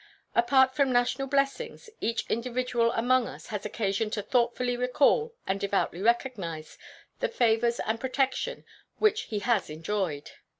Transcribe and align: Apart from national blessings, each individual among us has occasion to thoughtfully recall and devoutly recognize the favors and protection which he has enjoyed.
Apart 0.33 0.73
from 0.75 0.91
national 0.91 1.27
blessings, 1.27 1.87
each 1.99 2.25
individual 2.27 2.91
among 2.93 3.27
us 3.27 3.45
has 3.49 3.67
occasion 3.67 4.09
to 4.09 4.23
thoughtfully 4.23 4.75
recall 4.75 5.35
and 5.45 5.59
devoutly 5.59 6.01
recognize 6.01 6.79
the 7.19 7.29
favors 7.29 7.79
and 7.81 7.99
protection 7.99 8.65
which 8.97 9.25
he 9.25 9.37
has 9.37 9.69
enjoyed. 9.69 10.31